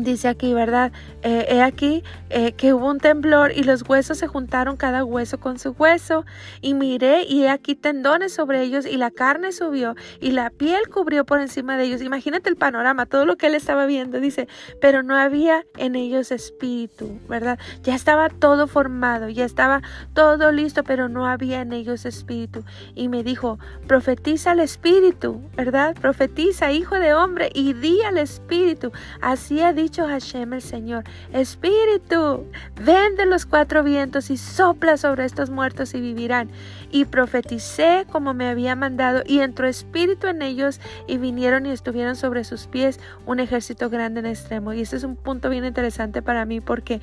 [0.04, 0.92] dice aquí, ¿verdad?
[1.22, 5.40] Eh, he aquí eh, que hubo un temblor y los huesos se juntaron cada hueso
[5.40, 6.26] con su hueso
[6.62, 10.90] y miré y he aquí tendones sobre ellos y la carne subió y la piel
[10.90, 12.02] cubrió por encima de ellos.
[12.02, 14.48] Imagínate el panorama, todo lo que él estaba viendo, dice,
[14.82, 17.60] pero no había en ellos espíritu, ¿verdad?
[17.84, 19.82] Ya estaba todo formado, ya estaba
[20.14, 22.64] todo listo, pero no había en ellos espíritu.
[22.96, 25.96] Y me dijo, profetiza al espíritu, ¿verdad?
[25.96, 28.92] Profetiza, hijo de hombre, y di al espíritu.
[29.22, 32.48] Así ha dicho dicho Hashem el Señor, Espíritu,
[32.82, 36.50] ven de los cuatro vientos y sopla sobre estos muertos y vivirán.
[36.92, 42.16] Y profeticé como me había mandado, y entró espíritu en ellos, y vinieron y estuvieron
[42.16, 44.74] sobre sus pies un ejército grande en extremo.
[44.74, 47.00] Y este es un punto bien interesante para mí porque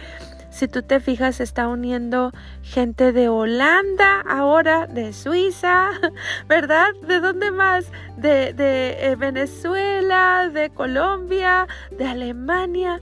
[0.53, 2.31] si tú te fijas, está uniendo
[2.63, 5.89] gente de Holanda ahora, de Suiza,
[6.49, 6.89] ¿verdad?
[7.09, 7.91] ¿De dónde más?
[8.19, 13.01] De, de eh, Venezuela, de Colombia, de Alemania,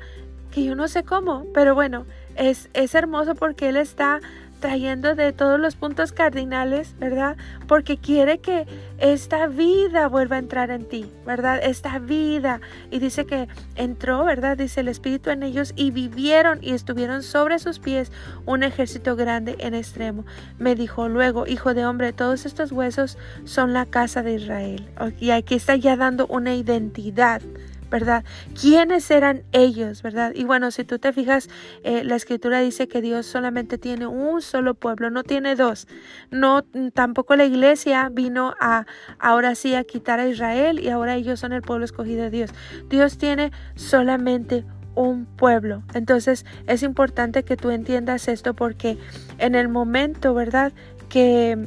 [0.52, 4.20] que yo no sé cómo, pero bueno, es, es hermoso porque él está
[4.60, 7.36] trayendo de todos los puntos cardinales, ¿verdad?
[7.66, 8.66] Porque quiere que
[8.98, 11.60] esta vida vuelva a entrar en ti, ¿verdad?
[11.62, 12.60] Esta vida.
[12.90, 14.56] Y dice que entró, ¿verdad?
[14.56, 18.12] Dice el Espíritu en ellos y vivieron y estuvieron sobre sus pies
[18.46, 20.24] un ejército grande en extremo.
[20.58, 24.86] Me dijo luego, hijo de hombre, todos estos huesos son la casa de Israel.
[25.18, 27.40] Y aquí está ya dando una identidad
[27.90, 28.24] ¿verdad?
[28.58, 30.32] ¿Quiénes eran ellos, verdad?
[30.34, 31.48] Y bueno, si tú te fijas,
[31.82, 35.88] eh, la escritura dice que Dios solamente tiene un solo pueblo, no tiene dos.
[36.30, 36.62] No,
[36.94, 38.86] tampoco la iglesia vino a,
[39.18, 42.50] ahora sí, a quitar a Israel y ahora ellos son el pueblo escogido de Dios.
[42.88, 45.82] Dios tiene solamente un pueblo.
[45.94, 48.98] Entonces es importante que tú entiendas esto porque
[49.38, 50.72] en el momento, ¿verdad?
[51.08, 51.58] Que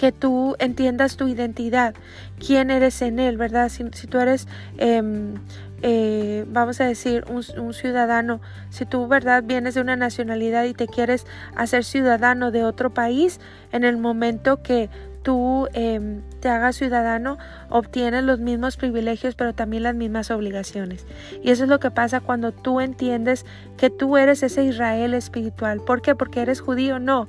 [0.00, 1.94] que tú entiendas tu identidad,
[2.38, 3.68] quién eres en Él, ¿verdad?
[3.68, 5.34] Si, tú eres, em,
[5.82, 9.42] eh, vamos a decir, un, ciudadano, si tú, ¿verdad?
[9.44, 13.40] Vienes de una nacionalidad y te quieres hacer ciudadano de otro país,
[13.72, 14.88] en el momento que
[15.22, 17.36] tú em, te hagas ciudadano,
[17.68, 21.04] obtienes los mismos privilegios, pero también las mismas obligaciones.
[21.42, 23.44] Y eso es lo que pasa cuando tú entiendes
[23.76, 25.82] que tú eres ese Israel espiritual.
[25.82, 26.14] ¿Por qué?
[26.14, 27.28] Porque eres judío, no.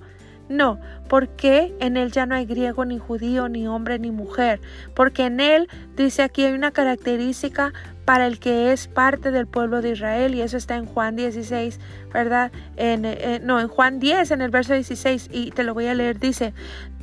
[0.51, 4.59] No, porque en él ya no hay griego ni judío, ni hombre ni mujer,
[4.93, 7.71] porque en él dice aquí hay una característica
[8.03, 11.79] para el que es parte del pueblo de Israel y eso está en Juan 16,
[12.13, 12.51] ¿verdad?
[12.75, 15.93] En, eh, no, en Juan 10, en el verso 16 y te lo voy a
[15.93, 16.53] leer, dice,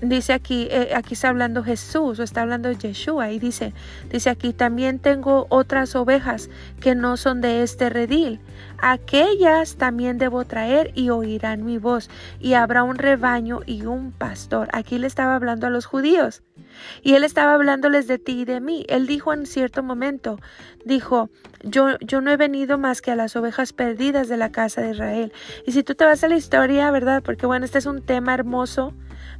[0.01, 3.73] dice aquí, eh, aquí está hablando Jesús o está hablando Yeshua y dice,
[4.11, 8.41] dice aquí, también tengo otras ovejas que no son de este redil.
[8.81, 14.69] Aquellas también debo traer y oirán mi voz y habrá un rebaño y un pastor.
[14.73, 16.43] Aquí le estaba hablando a los judíos.
[17.03, 18.85] Y él estaba hablándoles de ti y de mí.
[18.89, 20.39] Él dijo en cierto momento,
[20.85, 21.31] dijo,
[21.63, 24.91] yo, yo no he venido más que a las ovejas perdidas de la casa de
[24.91, 25.33] Israel.
[25.67, 27.23] Y si tú te vas a la historia, ¿verdad?
[27.23, 28.95] Porque bueno, este es un tema hermoso,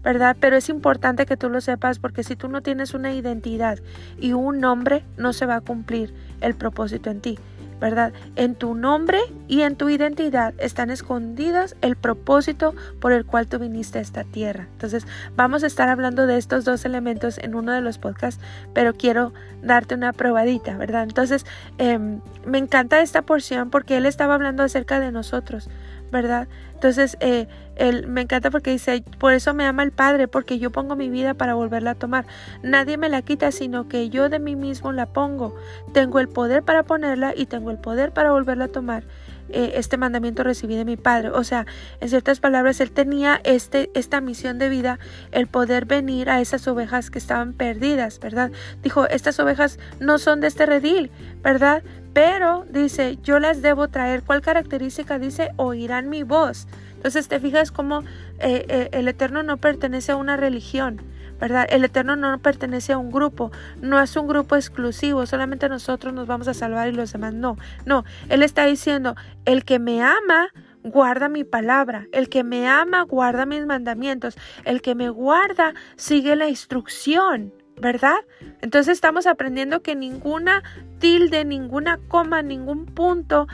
[0.09, 0.39] ¿verdad?
[0.41, 3.79] Pero es importante que tú lo sepas porque si tú no tienes una identidad
[4.19, 7.39] y un nombre, no se va a cumplir el propósito en ti.
[7.79, 8.13] ¿verdad?
[8.35, 13.61] En tu nombre y en tu identidad están escondidos el propósito por el cual tú
[13.61, 14.67] viniste a esta tierra.
[14.73, 18.43] Entonces, vamos a estar hablando de estos dos elementos en uno de los podcasts,
[18.75, 21.05] pero quiero darte una probadita, ¿verdad?
[21.05, 25.69] Entonces, em, me encanta esta porción porque él estaba hablando acerca de nosotros,
[26.11, 26.49] ¿verdad?
[26.75, 30.71] Entonces, eh, él, me encanta porque dice, por eso me ama el Padre, porque yo
[30.71, 32.27] pongo mi vida para volverla a tomar.
[32.63, 35.57] Nadie me la quita, sino que yo de mí mismo la pongo.
[35.93, 39.05] Tengo el poder para ponerla y tengo el poder para volverla a tomar.
[39.51, 41.31] Eh, este mandamiento recibí de mi Padre.
[41.31, 41.67] O sea,
[42.01, 44.99] en ciertas palabras, Él tenía este, esta misión de vida,
[45.33, 48.51] el poder venir a esas ovejas que estaban perdidas, ¿verdad?
[48.83, 51.11] Dijo, estas ovejas no son de este redil,
[51.43, 51.83] ¿verdad?
[52.19, 54.25] Pero dice, yo las debo traer.
[54.25, 55.21] ¿Cuál característica?
[55.21, 56.67] Dice, oirán mi voz.
[56.97, 58.01] Entonces te fijas cómo
[58.41, 61.01] eh, eh, el Eterno no pertenece a una religión,
[61.39, 61.69] ¿verdad?
[61.71, 66.27] El Eterno no pertenece a un grupo, no es un grupo exclusivo, solamente nosotros nos
[66.27, 67.57] vamos a salvar y los demás no.
[67.87, 70.49] No, Él está diciendo, el que me ama,
[70.83, 72.09] guarda mi palabra.
[72.11, 74.37] El que me ama, guarda mis mandamientos.
[74.65, 77.53] El que me guarda, sigue la instrucción.
[77.81, 78.17] ¿Verdad?
[78.61, 80.63] Entonces estamos aprendiendo que ninguna
[80.99, 83.47] tilde, ninguna coma, ningún punto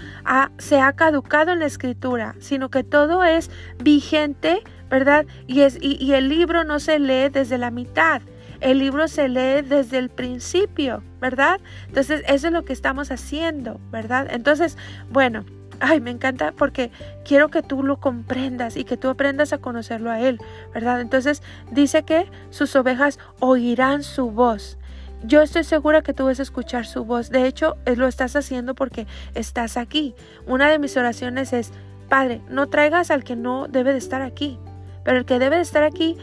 [0.58, 3.50] se ha caducado en la escritura, sino que todo es
[3.82, 5.26] vigente, ¿verdad?
[5.46, 8.22] Y, es, y el libro no se lee desde la mitad.
[8.60, 11.60] El libro se lee desde el principio, ¿verdad?
[11.88, 14.28] Entonces, eso es lo que estamos haciendo, ¿verdad?
[14.30, 14.78] Entonces,
[15.10, 15.44] bueno,
[15.84, 16.90] ay, me encanta porque
[17.24, 20.38] quiero que tú lo comprendas y que tú aprendas a conocerlo a Él,
[20.72, 21.00] ¿verdad?
[21.00, 24.78] Entonces dice que sus ovejas oirán su voz.
[25.22, 27.30] Yo estoy segura que tú vas a escuchar su voz.
[27.30, 30.14] De hecho, eh, lo estás haciendo porque estás aquí.
[30.46, 31.72] Una de mis oraciones es,
[32.08, 34.58] Padre, no traigas al que no debe de estar aquí,
[35.02, 36.16] pero el que debe de estar aquí,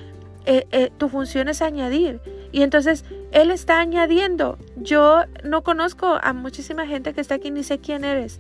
[0.45, 2.19] eh, eh, tu función es añadir.
[2.51, 4.57] Y entonces Él está añadiendo.
[4.75, 8.39] Yo no conozco a muchísima gente que está aquí ni sé quién eres.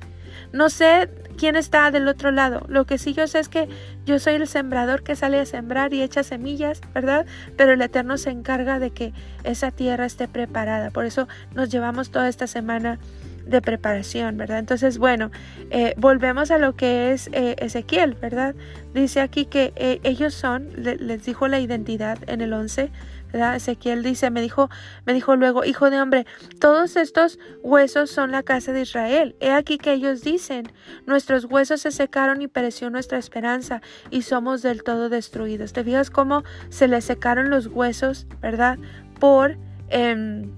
[0.53, 2.65] No sé quién está del otro lado.
[2.67, 3.67] Lo que sí yo sé es que
[4.05, 7.25] yo soy el sembrador que sale a sembrar y echa semillas, ¿verdad?
[7.57, 10.91] Pero el Eterno se encarga de que esa tierra esté preparada.
[10.91, 12.99] Por eso nos llevamos toda esta semana
[13.45, 14.59] de preparación, ¿verdad?
[14.59, 15.31] Entonces, bueno,
[15.69, 18.55] eh, volvemos a lo que es eh, Ezequiel, ¿verdad?
[18.93, 22.91] Dice aquí que eh, ellos son, les dijo la identidad en el 11,
[23.31, 23.55] ¿verdad?
[23.55, 24.69] Ezequiel dice, me dijo,
[25.05, 26.25] me dijo luego, hijo de hombre,
[26.59, 29.35] todos estos huesos son la casa de Israel.
[29.39, 30.71] He aquí que ellos dicen,
[31.05, 35.73] nuestros huesos se secaron y pereció nuestra esperanza y somos del todo destruidos.
[35.73, 38.77] ¿Te fijas cómo se les secaron los huesos, ¿verdad?
[39.19, 39.57] Por...
[39.89, 40.51] Em,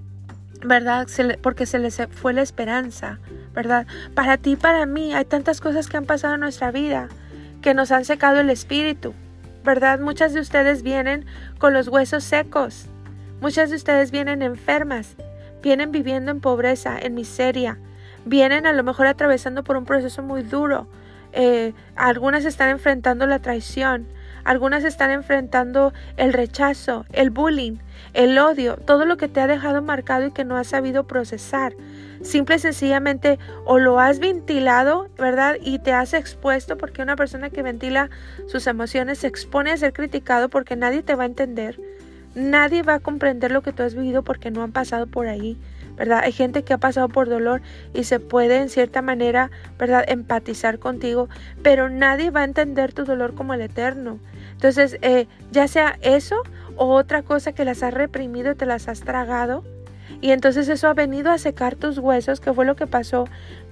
[0.64, 1.06] ¿verdad?
[1.42, 3.18] porque se les fue la esperanza,
[3.52, 3.86] ¿verdad?
[4.14, 7.08] Para ti, para mí, hay tantas cosas que han pasado en nuestra vida
[7.64, 9.14] que nos han secado el espíritu,
[9.64, 9.98] ¿verdad?
[9.98, 11.24] Muchas de ustedes vienen
[11.58, 12.86] con los huesos secos,
[13.40, 15.16] muchas de ustedes vienen enfermas,
[15.62, 17.78] vienen viviendo en pobreza, en miseria,
[18.26, 20.86] vienen a lo mejor atravesando por un proceso muy duro,
[21.32, 24.06] eh, algunas están enfrentando la traición,
[24.44, 27.78] algunas están enfrentando el rechazo, el bullying,
[28.12, 31.74] el odio, todo lo que te ha dejado marcado y que no has sabido procesar.
[32.22, 35.56] Simple y sencillamente o lo has ventilado, ¿verdad?
[35.60, 38.08] Y te has expuesto porque una persona que ventila
[38.46, 41.78] sus emociones se expone a ser criticado porque nadie te va a entender.
[42.34, 45.58] Nadie va a comprender lo que tú has vivido porque no han pasado por ahí.
[45.96, 46.20] ¿Verdad?
[46.24, 50.04] Hay gente que ha pasado por dolor y se puede en cierta manera, ¿verdad?
[50.08, 51.28] Empatizar contigo,
[51.62, 54.18] pero nadie va a entender tu dolor como el eterno.
[54.52, 56.36] Entonces, eh, ya sea eso
[56.76, 59.64] o otra cosa que las has reprimido y te las has tragado.
[60.20, 63.26] Y entonces eso ha venido a secar tus huesos, que fue lo que pasó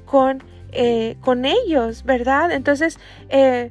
[0.04, 2.52] con, eh, con ellos, ¿verdad?
[2.52, 3.70] Entonces, eh,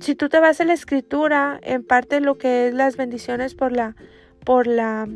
[0.00, 3.72] si tú te vas a la escritura, en parte lo que es las bendiciones por
[3.72, 3.96] la,
[4.44, 5.08] por la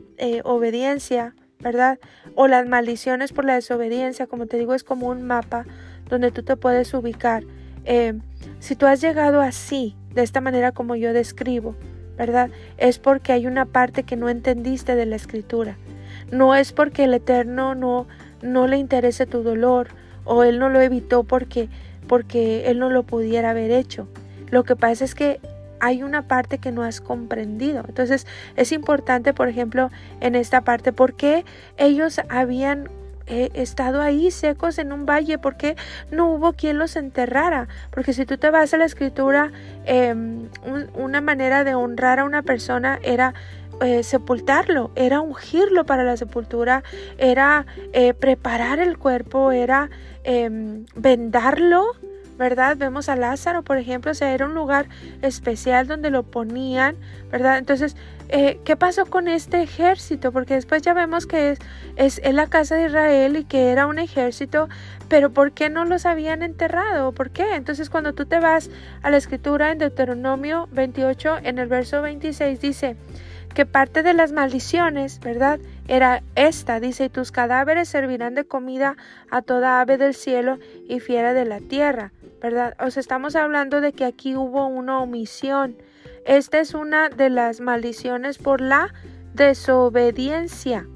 [0.45, 1.99] obediencia, ¿verdad?
[2.35, 5.65] O las maldiciones por la desobediencia, como te digo, es como un mapa
[6.09, 7.45] donde tú te puedes ubicar.
[8.59, 11.77] si tú has llegado así, de esta manera como yo describo,
[12.17, 12.51] ¿verdad?
[12.79, 15.77] Es porque hay una parte que no entendiste de la escritura.
[16.31, 18.07] No es porque el Eterno no,
[18.43, 19.89] no le interese tu dolor
[20.25, 21.69] o Él no lo evitó porque,
[22.07, 24.09] porque Él no lo pudiera haber hecho.
[24.51, 25.41] Lo que pasa es que
[25.81, 27.85] hay una parte que no has comprendido.
[27.89, 29.91] Entonces es importante, por ejemplo,
[30.21, 31.45] en esta parte, ¿por qué
[31.77, 32.89] ellos habían
[33.31, 35.77] he estado ahí secos en un valle porque
[36.11, 37.69] no hubo quien los enterrara.
[37.91, 39.53] Porque si tú te vas a la escritura,
[39.87, 40.49] em,
[40.95, 43.35] una manera de honrar a una persona era
[43.81, 46.83] eh, sepultarlo, era ungirlo para la sepultura,
[47.17, 49.89] era eh, preparar el cuerpo, era
[50.25, 51.87] em, vendarlo
[52.41, 52.79] ¿verdad?
[52.79, 54.89] Vemos a Lázaro, por ejemplo, o sea, era un lugar
[55.21, 56.97] especial donde lo ponían,
[57.31, 57.59] ¿verdad?
[57.59, 57.97] Entonces,
[58.31, 60.33] eh, ¿qué pasó con este ejército?
[60.33, 61.59] Porque después ya vemos que es,
[61.97, 64.71] es, es, la casa de Israel y que era un ejército,
[65.11, 67.13] pero ¿por qué no los habían enterrado?
[67.13, 67.57] ¿Por qué?
[67.57, 68.71] Entonces, cuando tú te vas
[69.03, 72.97] a la escritura en Deuteronomio 28, en el verso 26, dice,
[73.55, 75.61] que parte de las maldiciones, ¿verdad?
[75.89, 78.97] Era esta, dice, y tus cadáveres servirán de comida
[79.31, 82.75] a toda ave del cielo y fiera de la tierra, ¿verdad?
[82.81, 85.77] O sea, estamos hablando de que aquí hubo una omisión.
[86.27, 88.93] Esta es una de las maldiciones por la
[89.35, 90.87] desobediencia.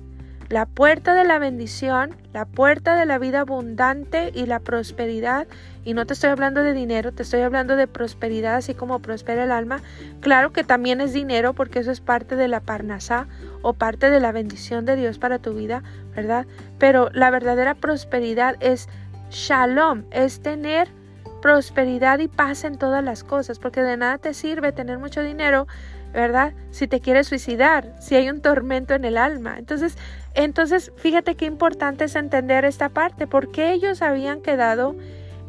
[0.51, 5.47] La puerta de la bendición, la puerta de la vida abundante y la prosperidad,
[5.85, 9.45] y no te estoy hablando de dinero, te estoy hablando de prosperidad, así como prospera
[9.45, 9.81] el alma.
[10.21, 13.27] Claro que también es dinero, porque eso es parte de la parnasá
[13.63, 15.83] o parte de la bendición de Dios para tu vida,
[16.15, 16.47] ¿verdad?
[16.79, 18.89] Pero la verdadera prosperidad es
[19.31, 20.89] shalom, es tener
[21.45, 25.67] prosperidad y paz en todas las cosas, porque de nada te sirve tener mucho dinero,
[26.11, 26.55] ¿verdad?
[26.71, 29.59] Si te quieres suicidar, si hay un tormento en el alma.
[29.59, 29.99] Entonces,
[30.33, 34.97] entonces, fíjate qué importante es entender esta parte, porque ellos habían quedado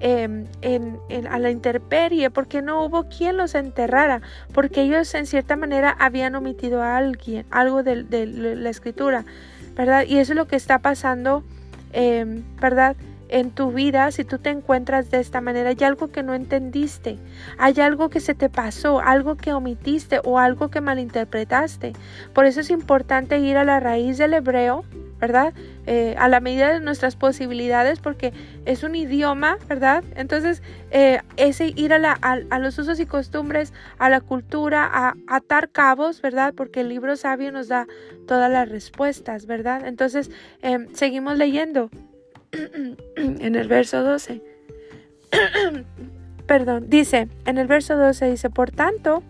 [0.01, 5.55] em, en, a la intemperie, porque no hubo quien los enterrara, porque ellos en cierta
[5.55, 9.23] manera habían omitido a alguien, algo de, la escritura,
[9.77, 10.03] ¿verdad?
[10.05, 11.45] Y eso es lo que está pasando,
[11.93, 12.97] em, ¿verdad?
[13.29, 15.69] En tu vida si tú te encuentras de esta manera.
[15.69, 17.17] Hay algo que no entendiste,
[17.57, 21.93] hay algo que se te pasó, algo que omitiste o algo que malinterpretaste.
[22.33, 24.85] Por eso es importante ir a la raíz del hebreo,
[25.19, 25.53] ¿verdad?
[25.87, 28.33] Eh, a la medida de nuestras posibilidades, porque
[28.65, 30.03] es un idioma, ¿verdad?
[30.15, 30.61] Entonces,
[30.91, 35.69] eh, ese ir a, la, a, los usos y costumbres, a la cultura, a, atar
[35.69, 36.53] cabos, ¿verdad?
[36.55, 37.87] Porque el libro sabio nos da
[38.27, 39.85] todas las respuestas, ¿verdad?
[39.85, 41.89] Entonces, em, seguimos leyendo.
[43.15, 44.41] En el verso 12.
[46.47, 49.23] Perdón, dice, en el verso 12 dice, por tanto,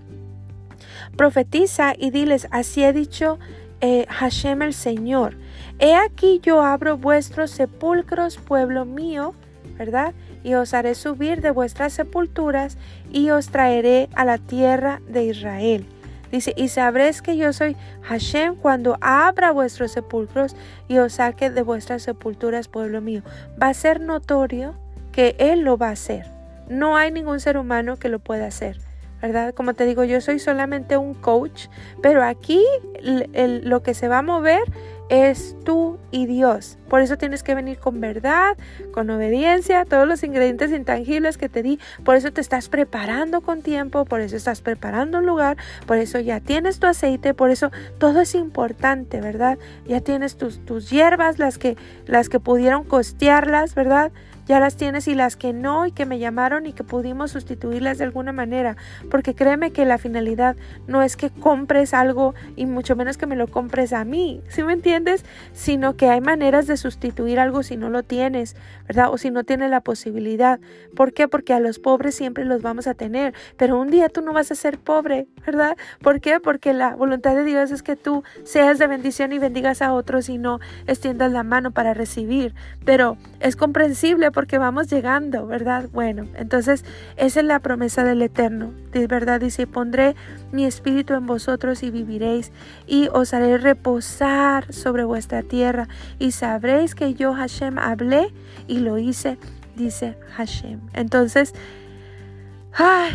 [1.15, 3.39] profetiza y diles, así he dicho
[3.81, 5.37] eh, Hashem el Señor,
[5.79, 9.33] he aquí yo abro vuestros sepulcros, pueblo mío,
[9.77, 10.13] ¿verdad?
[10.43, 12.77] Y os haré subir de vuestras sepulturas
[13.11, 15.85] y os traeré a la tierra de Israel.
[16.31, 20.55] Dice, y sabréis que yo soy Hashem cuando abra vuestros sepulcros
[20.87, 23.21] y os saque de vuestras sepulturas, pueblo mío.
[23.61, 24.75] Va a ser notorio
[25.11, 26.25] que Él lo va a hacer.
[26.67, 28.77] No hay ningún ser humano que lo pueda hacer.
[29.21, 29.53] ¿verdad?
[29.53, 31.67] Como te digo, yo soy solamente un coach,
[32.01, 32.63] pero aquí
[33.01, 34.61] lo que se va a mover
[35.09, 36.77] es tú y Dios.
[36.89, 38.57] Por eso tienes que venir con verdad,
[38.91, 41.79] con obediencia, todos los ingredientes intangibles que te di.
[42.03, 46.19] Por eso te estás preparando con tiempo, por eso estás preparando un lugar, por eso
[46.19, 49.57] ya tienes tu aceite, por eso todo es importante, ¿verdad?
[49.85, 54.11] Ya tienes tus, tus hierbas, las que, las que pudieron costearlas, ¿verdad?
[54.45, 57.97] Ya las tienes y las que no y que me llamaron y que pudimos sustituirlas
[57.97, 58.77] de alguna manera,
[59.09, 60.55] porque créeme que la finalidad
[60.87, 64.63] no es que compres algo y mucho menos que me lo compres a mí, ¿sí
[64.63, 65.25] me entiendes?
[65.53, 68.55] Sino que hay maneras de sustituir algo si no lo tienes,
[68.87, 69.11] ¿verdad?
[69.11, 70.59] O si no tienes la posibilidad.
[70.95, 71.27] ¿Por qué?
[71.27, 74.51] Porque a los pobres siempre los vamos a tener, pero un día tú no vas
[74.51, 75.77] a ser pobre, ¿verdad?
[76.01, 76.39] ¿Por qué?
[76.39, 80.29] Porque la voluntad de Dios es que tú seas de bendición y bendigas a otros
[80.29, 85.85] y no extiendas la mano para recibir, pero es comprensible porque vamos llegando, ¿verdad?
[85.93, 86.83] Bueno, entonces
[87.15, 90.13] esa es la promesa del Eterno, de verdad dice, pondré
[90.51, 92.51] mi espíritu en vosotros y viviréis
[92.85, 95.87] y os haré reposar sobre vuestra tierra
[96.19, 98.33] y sabréis que yo Hashem hablé
[98.67, 99.37] y lo hice,
[99.77, 100.81] dice Hashem.
[100.93, 101.53] Entonces,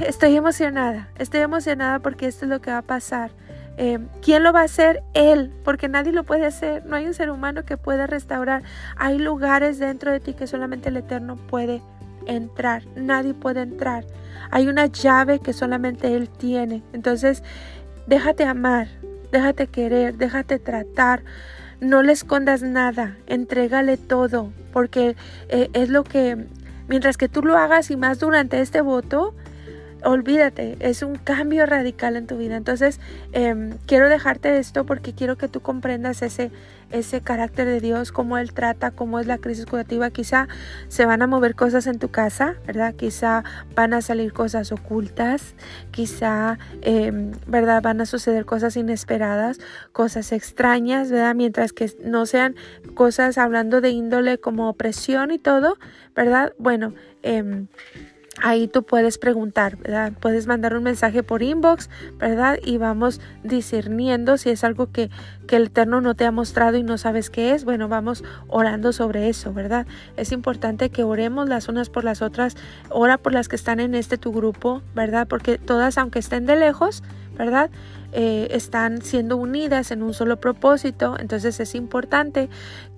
[0.06, 3.30] estoy emocionada, estoy emocionada porque esto es lo que va a pasar.
[3.82, 5.02] Eh, ¿Quién lo va a hacer?
[5.14, 6.84] Él, porque nadie lo puede hacer.
[6.84, 8.62] No hay un ser humano que pueda restaurar.
[8.96, 11.80] Hay lugares dentro de ti que solamente el Eterno puede
[12.26, 12.82] entrar.
[12.94, 14.04] Nadie puede entrar.
[14.50, 16.82] Hay una llave que solamente Él tiene.
[16.92, 17.42] Entonces,
[18.06, 18.88] déjate amar,
[19.32, 21.22] déjate querer, déjate tratar.
[21.80, 25.16] No le escondas nada, entrégale todo, porque
[25.48, 26.36] eh, es lo que,
[26.86, 29.34] mientras que tú lo hagas y más durante este voto,
[30.04, 32.56] olvídate, es un cambio radical en tu vida.
[32.56, 33.00] Entonces,
[33.32, 36.50] em, quiero dejarte esto porque quiero que tú comprendas ese,
[36.90, 40.10] ese carácter de Dios, cómo Él trata, cómo es la crisis curativa.
[40.10, 40.48] Quizá
[40.88, 42.94] se van a mover cosas en tu casa, ¿verdad?
[42.94, 43.44] Quizá
[43.74, 45.54] van a salir cosas ocultas,
[45.90, 47.82] quizá, em, ¿verdad?
[47.82, 49.58] Van a suceder cosas inesperadas,
[49.92, 51.34] cosas extrañas, ¿verdad?
[51.34, 52.56] Mientras que no sean
[52.94, 55.78] cosas hablando de índole como opresión y todo,
[56.14, 56.52] ¿verdad?
[56.58, 57.66] Bueno, eh,
[58.42, 60.12] ahí tú puedes preguntar, ¿verdad?
[60.18, 61.88] Puedes mandar un mensaje por inbox,
[62.18, 62.58] ¿verdad?
[62.64, 65.10] Y vamos discerniendo si es algo que,
[65.46, 67.64] que, el Eterno no te ha mostrado y no sabes qué es.
[67.64, 69.86] Bueno, vamos orando sobre eso, ¿verdad?
[70.16, 72.56] Es importante que oremos las unas por las otras.
[72.88, 75.28] Ora por las que están en este tu grupo, ¿verdad?
[75.28, 77.02] Porque todas, aunque estén de lejos,
[77.36, 77.70] ¿verdad?
[78.12, 81.16] Eh, están siendo unidas en un solo propósito.
[81.18, 82.48] Entonces es importante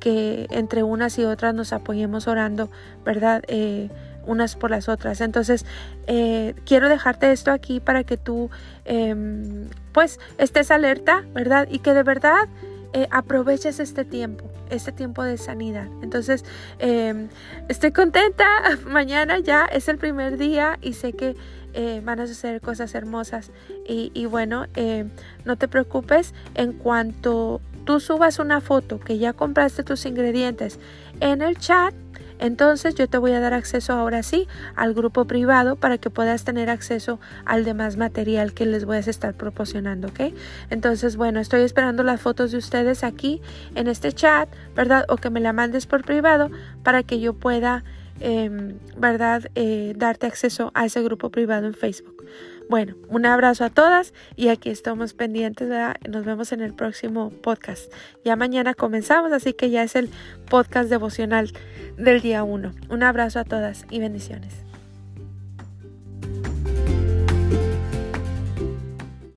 [0.01, 2.71] que entre unas y otras nos apoyemos orando,
[3.05, 3.43] ¿verdad?
[3.49, 3.91] Eh,
[4.27, 5.21] unas por las otras.
[5.21, 5.65] Entonces,
[6.07, 8.51] eh, quiero dejarte esto aquí para que tú,
[8.85, 11.69] em, pues, estés alerta, ¿verdad?
[11.71, 12.49] Y que de verdad
[12.95, 15.89] eh, aproveches este tiempo, este tiempo de sanidad.
[16.03, 16.45] Entonces,
[16.79, 17.29] em,
[17.69, 18.47] estoy contenta.
[18.87, 21.35] Mañana ya es el primer día y sé que
[21.73, 23.51] eh, van a suceder cosas hermosas.
[23.89, 24.67] Y, y bueno,
[25.47, 30.79] no te preocupes en cuanto tú subas una foto que ya compraste tus ingredientes
[31.21, 31.95] en el chat
[32.43, 36.43] entonces yo te voy a dar acceso ahora sí al grupo privado para que puedas
[36.43, 40.35] tener acceso al demás material que les voy a estar proporcionando, ¿ok?
[40.69, 43.41] Entonces, bueno, estoy esperando las fotos de ustedes aquí
[43.77, 45.05] en este chat, ¿verdad?
[45.09, 46.51] O que me la mandes por privado
[46.83, 47.85] para que yo pueda,
[48.19, 49.49] em, ¿verdad?
[49.55, 52.25] Eh, darte acceso a ese grupo privado en Facebook.
[52.69, 55.97] Bueno, un abrazo a todas y aquí estamos pendientes, ¿verdad?
[56.09, 57.93] Nos vemos en el próximo podcast.
[58.25, 60.11] Ya mañana comenzamos, así que ya es el
[60.49, 61.53] podcast devocional
[61.97, 62.73] del día 1.
[62.89, 64.62] Un abrazo a todas y bendiciones.